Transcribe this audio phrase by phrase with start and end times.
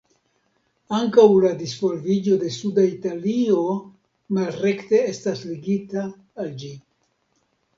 [0.99, 3.59] Ankaŭ la disvolviĝo de suda Italio
[4.39, 6.09] malrekte estas ligita
[6.45, 6.73] al ĝi.